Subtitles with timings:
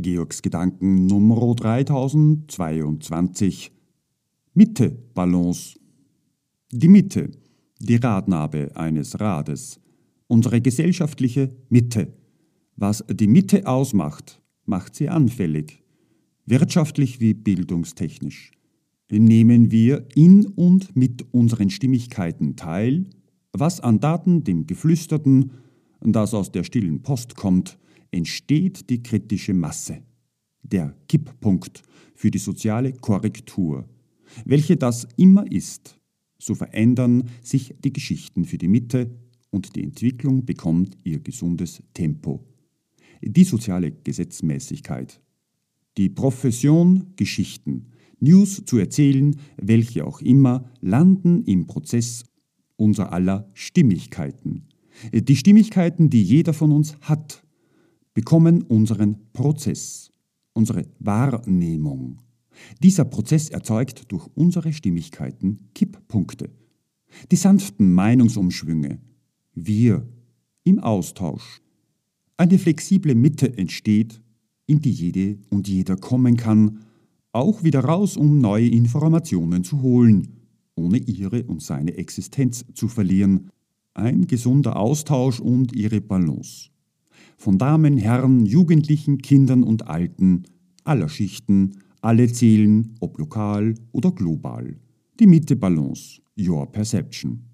[0.00, 3.72] Georgs Gedanken Nummer 3022
[4.54, 5.78] Mitte Balance
[6.72, 7.30] Die Mitte,
[7.78, 9.80] die Radnabe eines Rades,
[10.26, 12.12] unsere gesellschaftliche Mitte.
[12.76, 15.82] Was die Mitte ausmacht, macht sie anfällig,
[16.46, 18.52] wirtschaftlich wie bildungstechnisch.
[19.10, 23.06] Nehmen wir in und mit unseren Stimmigkeiten teil,
[23.52, 25.50] was an Daten dem Geflüsterten,
[26.00, 27.78] das aus der stillen Post kommt,
[28.10, 30.02] entsteht die kritische Masse,
[30.62, 31.82] der Kipppunkt
[32.14, 33.88] für die soziale Korrektur.
[34.44, 35.98] Welche das immer ist,
[36.38, 39.10] so verändern sich die Geschichten für die Mitte
[39.50, 42.44] und die Entwicklung bekommt ihr gesundes Tempo.
[43.22, 45.20] Die soziale Gesetzmäßigkeit.
[45.96, 47.86] Die Profession Geschichten,
[48.20, 52.24] News zu erzählen, welche auch immer, landen im Prozess
[52.76, 54.68] unser aller Stimmigkeiten.
[55.12, 57.42] Die Stimmigkeiten, die jeder von uns hat,
[58.20, 60.12] bekommen unseren Prozess,
[60.52, 62.18] unsere Wahrnehmung.
[62.82, 66.50] Dieser Prozess erzeugt durch unsere Stimmigkeiten Kipppunkte.
[67.32, 68.98] Die sanften Meinungsumschwünge.
[69.54, 70.06] Wir
[70.64, 71.62] im Austausch.
[72.36, 74.20] Eine flexible Mitte entsteht,
[74.66, 76.80] in die jede und jeder kommen kann,
[77.32, 80.28] auch wieder raus, um neue Informationen zu holen,
[80.74, 83.48] ohne ihre und seine Existenz zu verlieren.
[83.94, 86.70] Ein gesunder Austausch und ihre Balance
[87.40, 90.42] von Damen, Herren, Jugendlichen, Kindern und Alten,
[90.84, 94.76] aller Schichten, alle zählen, ob lokal oder global.
[95.18, 97.49] Die Mitte Balance, Your Perception.